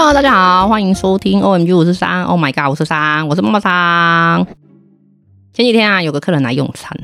[0.00, 4.46] Hello，大家好，欢迎收听 OMG 五十三，Oh my God 五十三，我是妈妈桑。
[5.52, 6.96] 前几天啊，有个客人来用餐，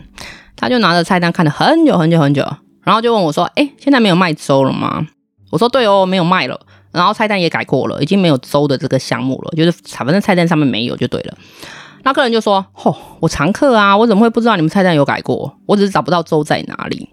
[0.55, 2.49] 他就拿着菜单看了很久很久很久，
[2.85, 5.05] 然后就问我说：“哎，现在没有卖粥了吗？”
[5.51, 6.61] 我说：“对哦，没有卖了。
[6.93, 11.35] 然后菜单也改过了，已经没有粥的这个项目了，就是反正菜单上面没有就对了。”
[12.05, 15.59] 那客人就说：“哦，我常客啊，我怎么会不知道你们菜单有改过？
[15.67, 17.09] 我只是找不到粥在哪里。”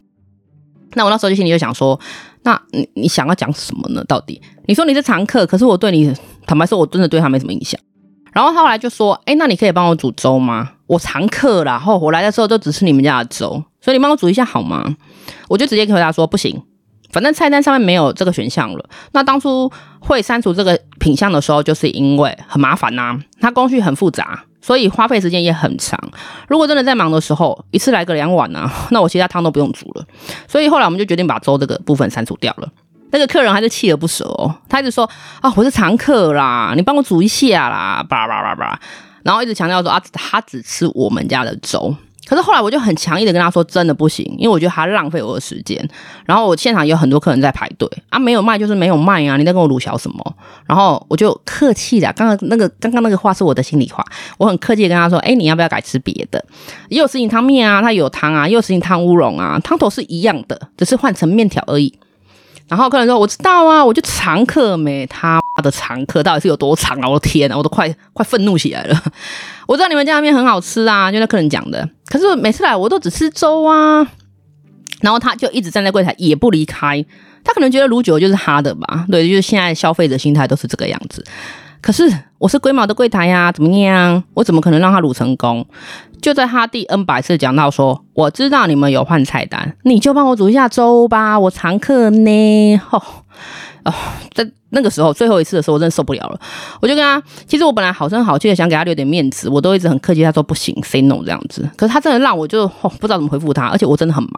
[0.94, 2.00] 那我那时候就心里就想说，
[2.44, 4.04] 那你你想要讲什么呢？
[4.05, 6.13] 到底你说你是常客，可是我对你
[6.45, 7.80] 坦白说，我真的对他没什么印象。
[8.34, 10.72] 然后他后来就说，哎，那你可以帮我煮粥吗？
[10.88, 14.95] 我常客啦，然后我来的时候都只吃你们家的粥，所以你帮我煮一下好吗？
[15.50, 16.62] 我就直接回答说，不行，
[17.12, 18.89] 反正菜单上面没有这个选项了。
[19.12, 19.70] 那当初
[20.00, 24.45] 会删除这个品项的时候，就是因为很麻烦呐、啊，它工序很复杂。
[24.62, 26.00] 所以花费时间也很长。
[26.48, 30.06] 如果真的在忙的时候，一次来个两碗呢、 那我其他汤都不用煮了。
[30.48, 32.70] 所以后来我们就决定把粥这个部分删除掉了。
[33.12, 35.09] 那个客人还是锲而不舍哦，他一直说
[35.42, 38.80] 啊，我是常客啦，你帮我煮一下啦，叭叭叭叭，
[39.23, 41.94] 然后一直强调说啊，他只吃我们家的粥。
[42.32, 45.86] 可是后来我就很强硬的跟他说，真的不行，因为我觉得他浪费我的时间。
[46.26, 50.36] 然后我现场有很多客人在排队啊，没有卖就是没有卖啊，你在跟我鲁小什么？
[50.66, 54.02] 然后我就客气的，刚刚那个刚刚那个话是我的心里话，
[54.38, 56.42] 我很客气的跟他说，哎，你要不要改吃别的？
[56.88, 61.94] 也有什锦汤面啊，它有汤啊，也有什锦汤乌龙啊，汤头是一样的，只是换成面条而已。
[62.72, 65.39] 然后客人说，我知道啊，我就常客没他。
[65.61, 67.08] 的常客到底是有多长啊？
[67.08, 69.03] 我的天啊，我都快快愤怒起来了！
[69.67, 71.88] 我知道你们家的面很好吃啊，就那客人讲的。
[72.08, 74.08] 可是每次来我都只吃粥啊。
[75.02, 77.05] 然后他就一直站在柜台也不离开。
[77.44, 79.06] 他可能觉得卤酒就是他的吧？
[79.11, 81.23] 对，就是现在消费者心态都是这个样子。
[81.81, 84.23] 可是我是龟毛的柜台呀，怎么样？
[84.33, 85.63] 我怎么可能让他卤成功？
[86.22, 92.78] 就在他第 N 百次讲到说，我知道你们有换菜单，你就帮我煮一下粥吧，我常客呢。
[92.78, 93.02] 吼。
[93.83, 93.91] 哦，
[94.36, 96.39] 在那个时候最后一次的时候，我真的受不了了。
[96.79, 101.68] 我就跟他，其实我本来好声好气的想给他留点面子，我都一直很客气，他说不行，say no 这样子。
[101.75, 104.31] 可是他真的让我就、哦、不知道怎么回复他，而且我真的很忙，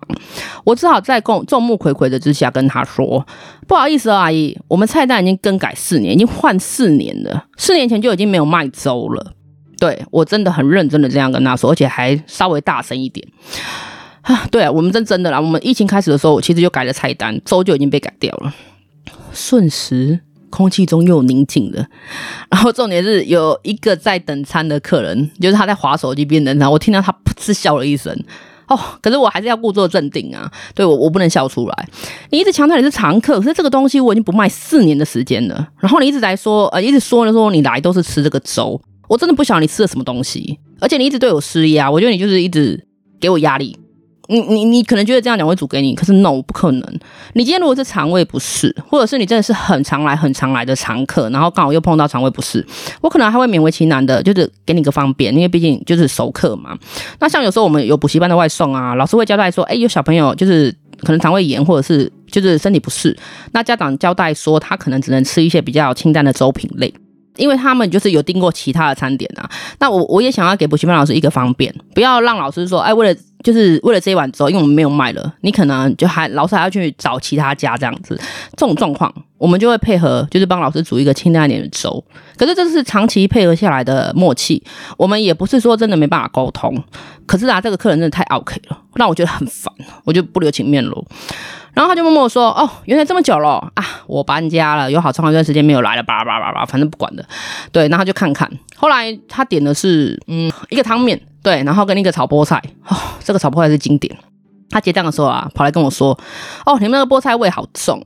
[0.63, 3.27] 我只好在众众目睽睽的之下跟他说，
[3.67, 9.33] 不好意思哦，阿姨，我们菜单已经更改四年，已经换四年了，四年前就已经没有卖粥了。
[9.83, 13.27] 对，我真的很认真的这样跟他说，而且还稍微大声一点。
[14.21, 18.53] 啊，对啊，我们真真的啦，我们疫情开始的时候，我其实就改了菜单，粥就已经被改掉了。
[19.33, 21.85] 瞬时，空气中又宁静了。
[22.49, 28.17] 然后重点是有一个在等餐的客人，就是他在划手机边等餐，我听到他噗嗤笑了一声。
[28.69, 31.89] 哦，可是我还是要故作镇定啊，对，我我不能笑出来。
[32.29, 35.67] 你一直强调你是常客，可是这个东西我已经不卖四年的时间了。
[35.81, 42.85] 然后你一直在说，呃，一直说的说你来都是吃这个粥，我真的不晓得你吃了什么东西，而且你一直对我施压，我觉得你就是一直
[43.19, 43.77] 给我压力。
[44.29, 46.99] 你你你可能觉得这样讲会煮给你，可是 no 不可能。
[47.33, 52.65] 你今天如果是肠胃不适，或者是你真的是很常来很常来的常客，然后刚好又碰到肠胃不适，
[53.01, 56.75] 我可能还会勉为其难的，就是给你个方便，因为毕竟就是熟客嘛。
[57.19, 63.15] 那像有时候我们有补习班的外送啊，老师会交代说，哎，有小朋友就是可能肠胃炎或者是就是身体不适，
[63.51, 66.91] 那家长交代说他可能只能吃一些比较清淡的粥品类。
[67.37, 69.49] 因为他们就是有订过其他的餐点啊，
[69.79, 78.15] 那我我也想要给补习班老师一个方便，不要让老师说，哎，为了就是为了这一碗粥，因为我们没有卖了，你可能就还老师还要去找其他家这样子，
[78.55, 82.03] 这种状况我们就会配合，就是帮老师煮一个清淡一点的粥。
[82.37, 84.63] 可是这是长期配合下来的默契，
[84.97, 86.81] 我们也不是说真的没办法沟通。
[87.25, 89.73] 可是啊，这个客人真的太 OK 了，让我觉得很烦，
[90.03, 91.05] 我就不留情面了。
[91.73, 93.83] 然后他就默默说：“哦，原来这么久了啊！
[94.05, 97.25] 我搬家了，有好长一段时间没有来了，叭叭叭叭，反正不管的。
[97.71, 98.47] 对，然后就看看。
[98.75, 102.61] 后来他点的是嗯一个汤面，对，然后跟那个炒菠菜。
[102.87, 104.15] 哦，这个炒菠菜是经典。
[104.69, 106.17] 他结账的时候啊，跑来跟我说：
[106.65, 107.99] 哦，你们那个菠菜味好重。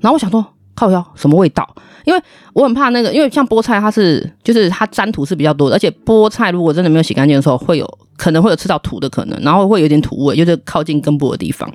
[0.00, 0.44] 然后我想说，
[0.74, 1.68] 靠腰什么味道？
[2.04, 2.20] 因为
[2.52, 11.72] 我很怕那个，因为像菠菜它是就是它粘土是比较多的，而且菠菜如果真的没有洗干净的时候，会有可能会有吃到土的可能，然后会有点土味，就是靠近根部的地方。”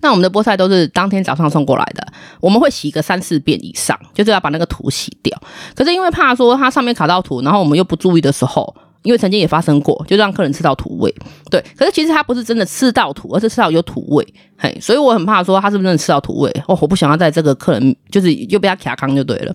[0.00, 2.06] 那我们的菠菜都是当天早上送过来的，
[2.40, 5.38] 我们会洗个三四遍以上，就是要把那个土洗掉。
[5.74, 11.14] 可是因为怕说它上面卡到土，然后我们又不注意的时候，因为曾经也发生过，就让客人吃到土味。
[11.50, 14.26] 对，可是其实他不是真的吃到土，而是吃到有土味。
[14.56, 19.54] 嘿，所以我很怕说他是不是真的吃到土味哦，我不想要在这个客人就是又被他卡康就对了。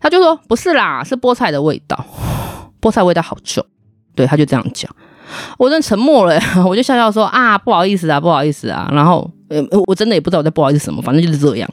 [0.00, 2.04] 他就说不是啦，是菠菜的味道，
[2.80, 3.64] 菠菜味道好重。
[4.14, 4.90] 对，他就这样讲。
[5.58, 8.88] 我真的沉默了， 我就笑笑说啊，不好意思啊，不好意思啊。
[8.92, 11.70] 然后，呃，我真的也不知道我在不好意思什么，反正就是这样。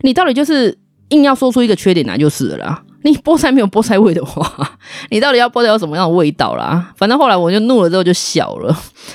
[0.00, 0.76] 你到底就是
[1.10, 2.82] 硬要说出一个缺点来就是了啦。
[3.02, 4.78] 你菠菜没有菠菜味的话，
[5.10, 6.92] 你到底要菠菜有什么样的味道啦？
[6.96, 8.72] 反正后来我就怒了之后就笑了。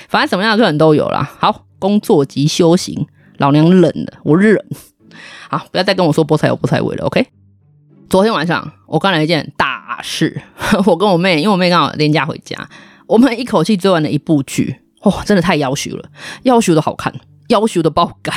[0.08, 1.30] 反正什么样的客人都有啦。
[1.40, 3.08] 好，工作及修行，
[3.38, 4.64] 老娘忍了，我忍。
[5.50, 7.26] 好，不要再跟我说菠菜有菠菜味了，OK？
[8.10, 10.40] 昨天晚上我干了一件大事，
[10.86, 12.70] 我跟我妹，因为我妹刚好连假回家，
[13.08, 16.10] 我们一口气追完了一部剧，哇、真的太夭寿了，
[16.44, 17.12] 夭寿的好看，
[17.50, 18.34] 要求的爆肝，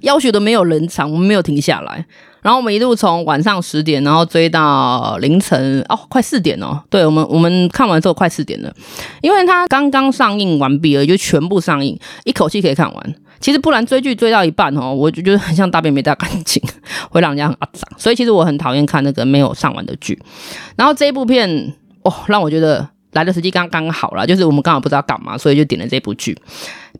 [0.00, 2.04] 要求的没有冷场，我们没有停下来。
[2.40, 6.82] 然后我们一路从晚上十点，然后追到凌晨哦，快四点哦。
[6.90, 8.74] 对，我们我们看完之后快四点了，
[9.20, 13.14] 因为它刚刚上映完毕了，就全部上映，一口气可以看完。
[13.38, 16.60] 其实不然追剧追到一半哦，我就觉得很像大便没大干净，
[17.10, 17.86] 会让人家很阿杂。
[17.96, 20.20] 所以其实我很讨厌看那个没有上完的剧。
[20.76, 22.88] 然后这一部片哦，让我觉得。
[23.12, 26.34] 来的时机刚刚好了，就是我们刚好不知道干嘛，所以就点了这部剧。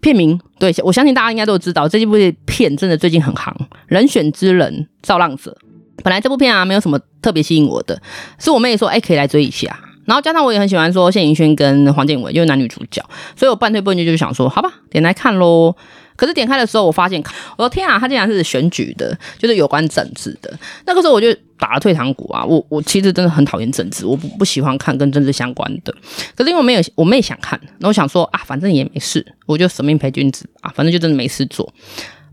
[0.03, 2.15] 片名，对，我相信大家应该都知道，这一部
[2.45, 3.55] 片真的最近很行，
[3.87, 5.57] 《人选之人造浪者》。
[6.03, 8.03] 本来这部片啊没有什么特别吸引我的，
[8.39, 9.79] 是我妹说，哎，可以来追一下。
[10.05, 13.01] 然后加上我也很喜欢说谢盈萱跟黄建伟，因为男女主角，
[13.37, 15.77] 所以我半推半就就想说，好吧，点来看喽。
[16.17, 17.23] 可是点开的时候，我发现，
[17.57, 20.53] 我说天啊，他竟然是选举的，就是有关政治的。
[20.87, 25.95] 那个时候我就打了退堂鼓啊，我我其实真的很讨厌政治，我不不喜欢看跟政治相关的。
[26.35, 31.73] 可是因为我没有，我妹想看，那我想说啊，反正也没事，我就舍命陪君子啊，反正就真的没事做。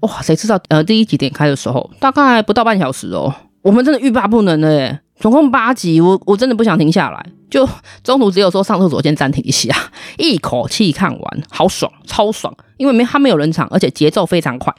[0.01, 4.99] 哇，谁知道呃，第一集点开的时候，大概不到半小时哦，我们真的欲罢不能了耶。
[5.19, 7.67] 总共八集，我我真的不想停下来，就
[8.03, 9.75] 中途只有说上厕所先暂停一下，
[10.17, 14.73] 一口气看完，好爽，超爽，因为没他没有人场，而且节奏非常快，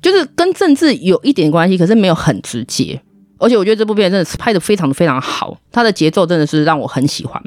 [0.00, 3.00] 就是跟政治有一点关系，可是没有很直接，
[3.38, 7.42] 而且我觉得这部片真的是拍的非常的非常好，它的节奏真的是让我很喜欢。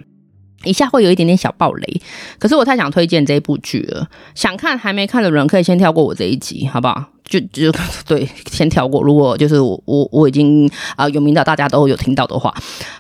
[0.66, 2.01] 以下会有一点点小爆雷，
[2.38, 4.10] 可是我太想推荐这部剧了。
[4.36, 7.06] 想看还没看的人可以先跳过我这一集，好不好？
[7.30, 7.72] 就就
[8.08, 9.04] 对，先跳过。
[9.04, 12.54] 如果就是我我我已经啊、有名的大家都有听到的话，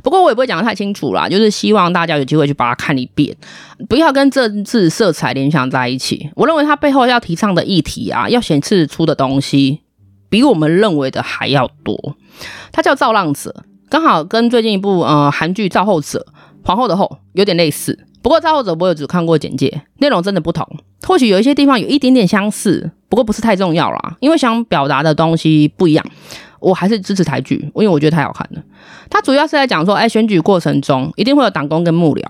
[0.03, 1.27] 不过我也不会讲得太清楚啦。
[1.27, 3.35] 就是希望大家有机会去把它看一遍，
[3.87, 6.29] 不要跟政治色彩联想在一起。
[6.35, 9.81] 我认为它背后要提倡的议题啊，要显示出的东西，
[10.29, 12.15] 比我们认为的还要多。
[12.71, 13.53] 它叫《造浪者》，
[13.89, 16.25] 刚好跟最近一部呃韩剧《造后者》。
[16.61, 20.67] 皇后的后有点类似，不过造后者我有只看过简介，内容真的不同。
[21.03, 26.05] 或许有一些地方有一点点相似，不过不是太重要啦，因为想表达的东西不一样。
[26.59, 28.61] 我还是支持台剧，因为我觉得太好看了。
[29.09, 32.23] 它主要是在讲说，哎，选举过程中一定会有党工跟幕僚，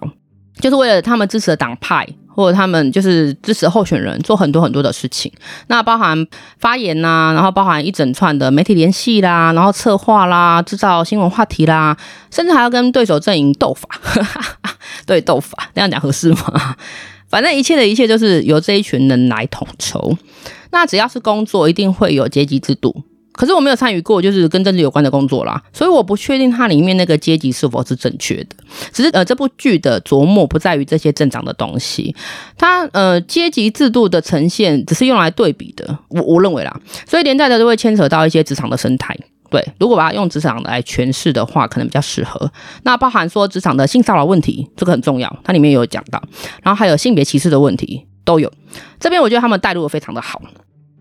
[0.59, 2.07] 就是为了他们支持的党派。
[2.39, 5.29] 或者他们就是支持候选人做很多很多的事情，
[5.67, 6.25] 那包含
[6.57, 11.97] 发言呐、啊，然后包含一整串的媒体联系啦，然后策划啦，制造新闻话题啦，
[12.31, 13.89] 甚至还要跟对手阵营斗法，
[15.05, 16.77] 对，斗法，这样讲合适吗？
[17.27, 20.17] 反正一切的一切就是由这一群人来统筹。
[20.71, 23.03] 那只要是工作，一定会有阶级制度。
[23.31, 28.55] 可是我没有参与过，就是跟政治有关的工作啦，所以我不确定它里面那个阶级是否是正确的。
[28.91, 32.13] 只是呃，这部剧的琢磨不在于这些正常的东西，
[32.57, 35.97] 它呃阶级制度的呈现只是用来对比的。
[36.09, 39.17] 我我认为啦，所以连带的都会牵扯到一些职场的生态。
[39.49, 42.51] 对，如果把它用职场来诠释的话，可能比较适合。
[42.83, 46.21] 那包含说职场的性骚扰问题，这个很重要，它里面有讲到，
[46.61, 48.51] 然后还有性别歧视的问题都有。
[48.99, 50.41] 这边我觉得他们带入的非常的好。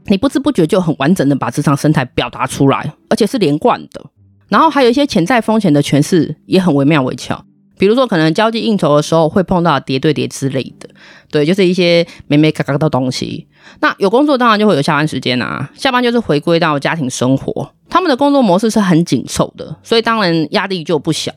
[0.09, 4.05] 你不知不觉就很完整的把职场生态表达出来，而且是连贯的。
[4.49, 7.45] 然后还有一些潜在风险的诠释也很惟妙惟肖，
[7.79, 10.89] 比如说可能交际应酬的时候会碰到叠对叠之类的，
[11.31, 13.47] 对，就是一些眉眉角角的东西。
[13.81, 17.71] 那有工作当然就会有下班时间啊，下班就是回归到家庭生活。
[17.91, 21.31] 他们的工作模式是很紧凑的，所以当然压力就不小。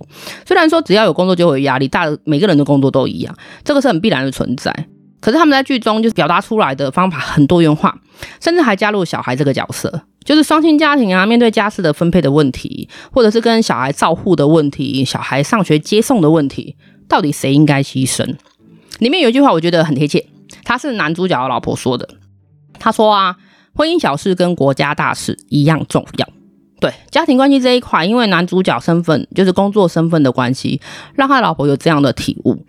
[0.45, 4.73] 虽然说只要有工作就会有压力，大每个人的工作都一样，这个是很必然的存在。
[5.21, 7.95] 可是他们在剧中就是表达出来的方法很多元化，
[8.41, 16.75] 甚至还加入小孩这个角色，就是双亲家庭啊，面对家事的分配的问题，或者是跟小孩照护的问题，小孩上学接送的问题，
[17.07, 18.35] 到底谁应该牺牲？
[18.99, 20.25] 里面有一句话我觉得很贴切，
[20.63, 22.09] 他是男主角的老婆说的，
[22.79, 23.37] 他说啊，
[23.75, 26.27] 婚姻小事跟国家大事一样重要。
[26.79, 30.81] 对，家庭关系这一块，因为男主角身份就是工作身份的关系，
[31.13, 32.65] 让他老婆有这样的体悟。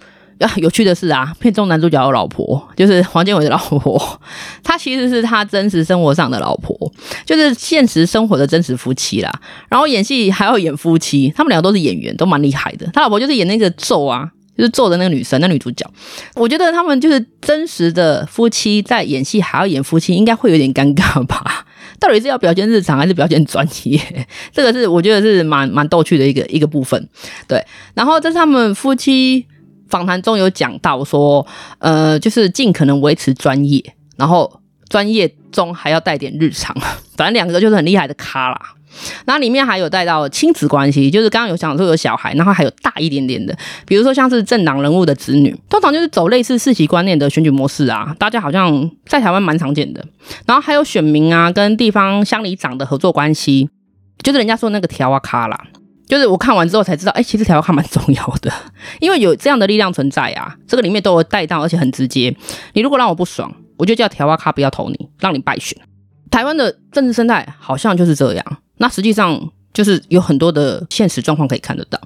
[0.57, 4.21] 有趣的是啊，片中男主角的老婆就是黄建伟的老婆，
[4.63, 6.77] 她其实是他真实生活上的老婆，
[7.25, 9.31] 就是现实生活的真实夫妻啦。
[9.69, 12.89] 然后演戏还要演夫妻，他们两个都是演员，都蛮厉害的。
[12.93, 15.89] 他老婆就是演那个咒啊，就是咒的那个女生，那女主角。
[16.35, 21.67] 我觉得他们就是真实的夫妻，在演戏还要演夫妻，应该会有点尴尬吧？
[21.99, 24.01] 到底是要表现日常还是表现专业？
[24.53, 27.09] 这个是我觉得是蛮蛮逗趣的一个一个部分。
[27.47, 29.47] 对，然后这是他们夫妻。
[29.93, 31.47] 访谈中有讲到说，
[31.79, 34.51] 呃，就是尽可能维持专业，然后
[34.89, 36.75] 专业中还要带点日常，
[37.15, 38.59] 反正两个就是很厉害的咖啦。
[39.27, 43.55] 然后里面还有带到亲子关系，就是刚刚有讲说有小孩，然后还有大一点点的，
[43.87, 50.03] 比如说像是政党人物的子女，通常就是走类似世袭观念的选举模式啊，大家好像在台湾蛮常见的。
[50.47, 53.69] 然后还有选民啊，跟地方乡里长的合作关系，
[54.23, 55.67] 就是人家说那个条啊咖啦。
[56.13, 58.53] 就是我看完之后才知道，哎、欸，其实调咖蛮重要的，
[59.01, 62.37] 因为有这样的力量存在啊，这个里面都有带到，而且很直接。
[62.75, 65.81] 你如果让我不爽，我就叫调咖不要投你，让你败选。
[66.31, 68.45] 台湾的政治生态好像就是这样，
[68.77, 71.99] 那实际上就是有很多的现实状况可以看得到。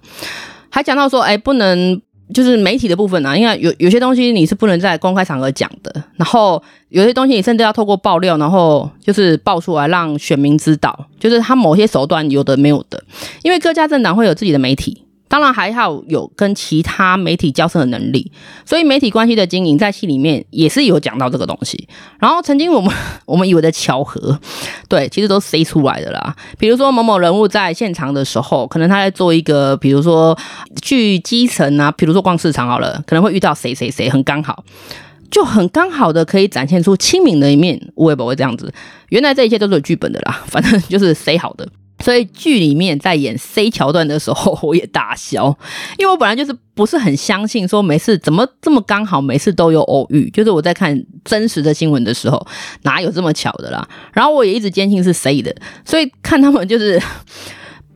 [0.70, 2.00] 还讲到说，哎、不能。
[2.34, 13.02] 就是媒体的部分啊，因为有有些东西你是不能在公开场合讲的，然后有些东西你甚至要透过爆料，然后就是爆出来让选民知道，就是他某些手段有的没有的，
[13.42, 15.02] 因为各家政党会有自己的媒体。
[15.28, 18.30] 当然还要有跟其他媒体交涉的能力，
[18.64, 21.88] 所以媒体关系的经营在戏里面也是有讲到这个东西。
[22.18, 22.94] 然后曾经我们
[23.26, 24.38] 我们以为的巧合，
[24.88, 26.34] 对，其实都塞出来的啦。
[26.58, 30.36] 比如说某某人物在现场的时候，可能他在做一个，比如说
[30.80, 34.64] 去基层啊，比如说逛市场好了，可能会遇到谁谁谁，很刚好，
[35.30, 37.80] 就很刚好的可以展现出亲民的一面。
[37.96, 38.72] 我也不会这样子，
[39.08, 41.68] 原来这一切都是有剧本的啦，反正就是塞好的。
[42.04, 45.56] 所以剧里面在演 C 桥段的时候，我也大笑，
[45.98, 50.28] 因为我本来就是不是很相信说每次怎么这么刚好，每次都有偶遇。
[50.30, 52.46] 就是我在看真实的新闻的时候，
[52.82, 53.88] 哪有这么巧的啦？
[54.12, 57.02] 然后我也一直坚信是 C 的，所以看他们就是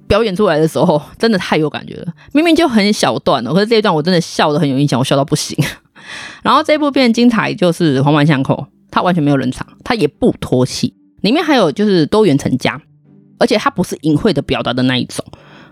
[0.08, 2.06] 表演出来的时候，真的太有感觉了。
[2.32, 5.56] 明明就很小段哦，可是这一段我真的笑得很有印象，我笑到不行。
[6.42, 12.80] 然后这部片精彩就是环环相扣，它完全没有冷场，它也不拖戏，里面还有就是多元成家。
[13.40, 15.24] 而且她不是隐晦的表达的那一种，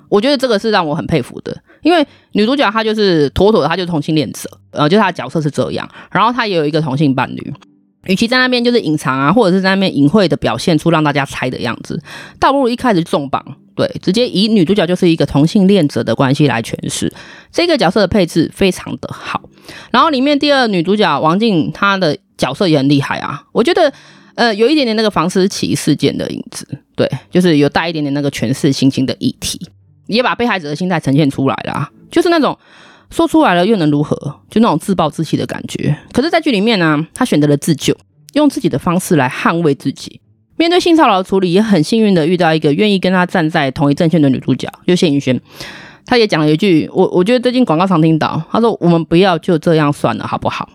[0.08, 1.56] 我觉得这个是让我很佩服的。
[1.82, 5.88] 因为女主角她就是妥妥的，她就是同性恋者，呃，就她的角色是这样。
[6.10, 7.54] 然后她也有一个同性伴侣，
[8.06, 12.02] 与其在那边就是隐藏啊，或者是在那边隐晦的表现出让大家猜的样子，
[12.40, 13.44] 倒不如一开始重磅，
[13.76, 17.12] 对，直接以女主角就是一个同性恋者的关系来诠释
[17.52, 19.42] 这个角色的配置非常的好。
[19.90, 23.92] 然后里面第二女主角王静，她的角色也很厉害啊，我觉得。
[24.38, 26.64] 呃，有一点点那个房思琪事件的影子，
[26.94, 29.60] 对，就是有带一点点那个权势性侵的议题，
[30.06, 32.56] 也把被害者的心态呈现出来了，就是那种
[33.10, 34.16] 说出来了又能如何，
[34.48, 35.92] 就那种自暴自弃的感觉。
[36.12, 37.92] 可是，在剧里面呢、他选择了自救，
[38.34, 40.20] 用自己的方式来捍卫自己。
[40.56, 45.40] 面对性骚扰的处理，也很幸运的遇到一个愿意跟他站在同一阵线的女主角，就谢盈萱。
[46.06, 50.70] 他也讲了一句，我我觉得最近广告常听到，他说：“我们不要就这样算了，好不好？”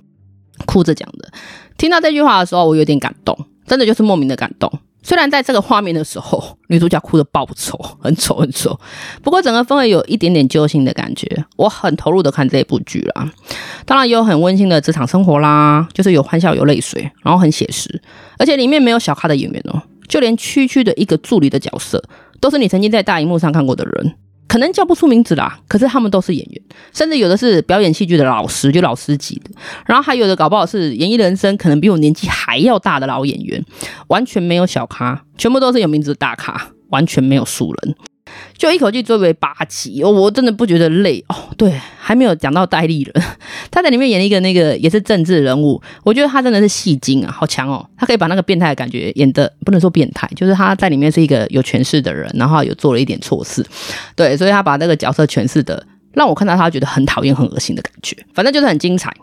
[0.68, 1.32] 哭着讲的。
[1.78, 3.38] 听到这句话的时候，我有点感动。
[3.66, 4.72] 真的就是莫名的感动。
[5.06, 8.80] 虽然在这个画面的时候， 女主角哭得爆丑，很丑很丑。
[9.22, 11.28] 不过整个氛围有一点点揪心的感觉，
[11.58, 13.30] 我很投入的看这一部剧啦。
[13.86, 18.02] 当然也有很温馨的职场生活啦，就是有欢笑有泪水，然后很写实。
[18.38, 22.02] 而且里面没有小咖的演员哦，就连区区的一个助理的角色，
[22.40, 24.16] 都是你曾经在大荧幕上看过的人。
[24.54, 26.62] 可能叫不出名字啦，可是他们都是演员，
[26.94, 29.50] 甚至有的是表演戏剧的老师，就老师级的，
[29.88, 33.66] 然后还有的搞不好是演艺人生，可能比我年纪还要大的老演员，
[34.10, 37.96] 完全没有小咖，全部都是有名字的大咖，完全没有熟人。
[38.58, 41.36] 就一口气追为八集，我真的不觉得累哦。
[41.58, 43.26] 对，还没有讲到戴立忍，
[43.70, 47.86] 他在里面演了一个那个也是政治人物，我觉得他真的是戏精啊，好强哦。
[47.98, 53.66] 他可以把那个变态的感觉演得不能说变态，就是他在里面是一个有权势的人，然后有做了一点错事，
[54.16, 59.14] 对，所以他把那个角色诠释的让我看到他觉得很讨厌、很恶心的感觉，反正就是很精彩。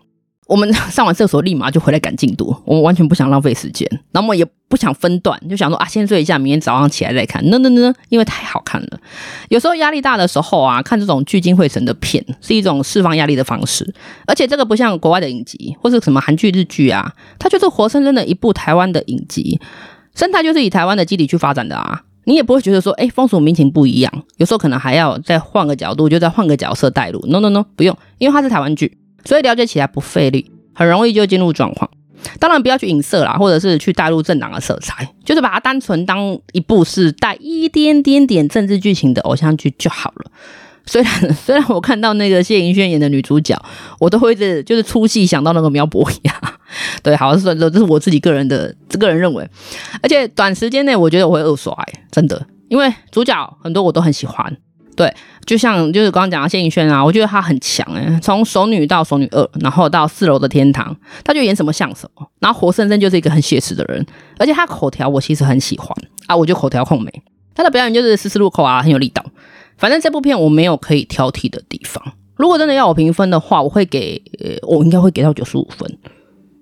[0.51, 7.41] 我们上完厕所立马就回来赶进度，我们完全不想浪费时间，然后我们也不想分段，就想说啊，先睡一下，明天早上起来再看。
[7.49, 8.99] no no no，因为太好看了。
[9.49, 13.95] 有时候压力大的时候啊，看这种聚精会神的片是一种释放压力的方式。
[14.27, 19.61] 而且这个不像国外的影集或是什么韩剧、日剧啊，它就是活生生的一部台湾的影集，
[20.17, 22.03] 生态就是以台湾的基底去发展的啊。
[22.25, 24.13] 你也不会觉得说，哎，风俗民情不一样。
[24.37, 27.25] 有时候可能还要再换个角度，就再换个角色带入。
[27.29, 28.99] no no no，不用，因为它是台湾剧。
[29.25, 31.91] 所以了解起来不费力，很容易就进入状况。
[32.39, 40.31] 当然不要去影射啦，或者是去带入政党的色彩，就是把它单纯当一部是带一点点点政治剧情的偶像剧就好了。
[40.87, 43.57] 虽然虽然我看到那个谢盈萱演的女主角，
[44.01, 46.59] 我都会是就是出戏想到那个苗博雅，
[47.03, 49.49] 对，好像是说这是我自己个人的个人认为。
[50.03, 51.77] 而且短时间内我觉得我会二刷，
[52.11, 54.57] 真的，因为主角很多我都很喜欢。
[55.01, 55.11] 对，
[55.47, 64.05] 就像就是刚刚讲到谢盈萱啊，我觉得他很强诶，从熟女到熟女二，然后到四楼的天堂，他就演什么像什么，然后活生生就是一个很写实的人，
[64.37, 65.89] 而且他口条我其实很喜欢
[66.27, 67.11] 啊，我就口条控美，
[67.55, 69.25] 他的表演就是丝丝入扣啊，很有力道。
[69.79, 72.05] 反正这部片我没有可以挑剔的地方，
[72.37, 74.23] 如果真的要我评分的话，我会给，
[74.69, 75.91] 我应该会给到九十五分，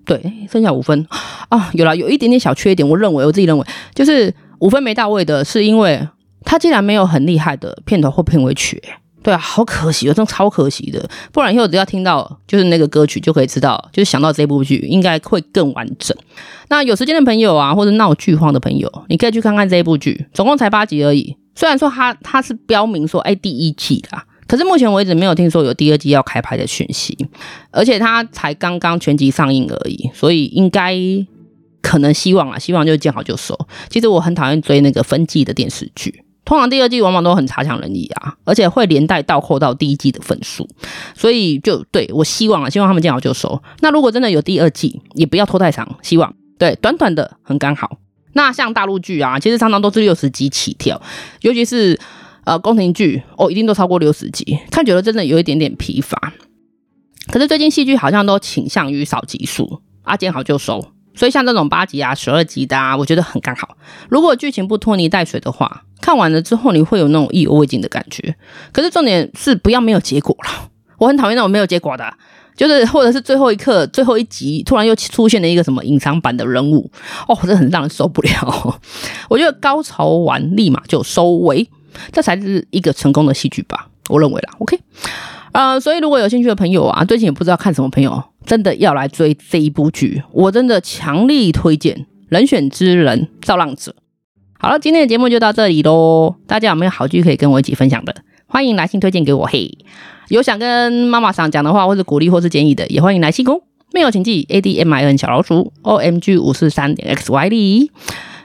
[0.04, 1.04] 对，剩下五分
[1.50, 3.66] 啊，有啦，有一点点小缺点，我认为我自己认为
[3.96, 6.06] 就是五分没到位的，是因为。
[6.48, 8.82] 他竟然没有很厉害的片头或片尾曲，
[9.22, 11.06] 对啊，好可惜哦，真的超可惜的。
[11.30, 16.16] 不然以后只要听到就是那个歌曲，就可以知道，就是想到这部剧应该会更完整。
[16.70, 27.14] 那有时间的朋友啊，或者闹剧荒的朋友，你可以去看看这部剧，总共才八集而已，虽然说它它是标明说哎第一季啦，可是目前为止没有听说有第二季要开拍的讯息，
[27.70, 30.96] 而且它才刚刚全集上映而已，所以应该
[31.82, 33.54] 可能希望啊，希望就见好就收。
[33.90, 36.24] 其实我很讨厌追那个分季的电视剧。
[36.48, 40.66] 通常第二季往往都很差强人意啊，而且会连带倒扣到第一季的分数，
[41.14, 43.62] 所以就对我希望啊，希望他们见好就收。
[43.80, 47.98] 那如果真的有第二季，也不要拖太长，希望对短短的很刚好。
[48.32, 50.98] 那像大陆剧啊，其实常常都是六十集起跳，
[51.42, 52.00] 尤其是
[52.44, 56.32] 呃宫廷剧哦，一定都超过六十集，看久了真的有一点点疲乏。
[57.30, 60.82] 可是最近戏剧好像都倾向于少集数啊，见好就收。
[61.18, 63.76] 所以像这种八集啊、十二集的啊，我觉得很刚好。
[64.08, 68.36] 如果剧情不拖泥带水的话，看完了之后你会有那种意犹未尽的感觉。
[68.70, 70.70] 可是重点是不要没有结果了。
[70.96, 72.14] 我很讨厌那种没有结果的，
[72.56, 76.88] 就是或者是最后一刻、最后一集突然又出现了一个什么隐藏版的人物，
[77.26, 78.80] 哦，这很让人受不了。
[79.28, 81.68] 我觉得高潮完立马就收尾，
[82.12, 84.54] 这才是一个成功的戏剧吧，我认为啦。
[84.58, 84.78] OK。
[85.52, 91.96] 呃，所以如果有兴趣的朋友啊，最近也不知道看什么朋友，真的要来追这一部剧，我真的强力推荐
[92.28, 93.92] 《人选之人造浪者》。
[94.58, 98.14] 好了，今天的节目就到这里喽，大家有没有好剧可以跟我一起分享的？
[98.46, 99.70] 欢迎来信推荐给我嘿。
[100.28, 103.60] 有想跟妈妈想讲的话，或是鼓励，或是建议的，也欢迎来信哦。
[103.92, 107.90] 没有请记 A D M I N 小老鼠 O M G 五四三点 X Y D。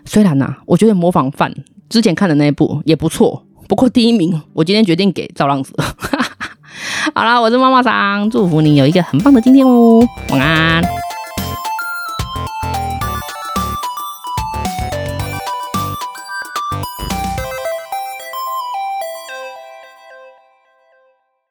[0.05, 1.53] 虽然呢、啊，我觉得模仿犯
[1.89, 5.73] 之前看的那一部也不错，不过第一名我今天决定给造浪子。
[7.13, 11.02] 好啦，我是猫猫桑，祝福你有一个很棒的今天哦，晚安。